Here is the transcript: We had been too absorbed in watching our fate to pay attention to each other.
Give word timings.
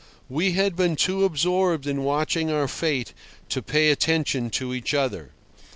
We 0.29 0.53
had 0.53 0.75
been 0.75 0.95
too 0.95 1.25
absorbed 1.25 1.85
in 1.85 2.03
watching 2.03 2.49
our 2.49 2.67
fate 2.67 3.13
to 3.49 3.61
pay 3.61 3.91
attention 3.91 4.49
to 4.49 4.73
each 4.73 4.95
other. 4.95 5.29